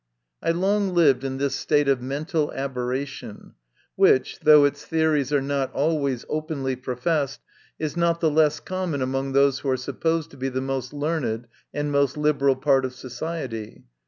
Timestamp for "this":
1.37-1.53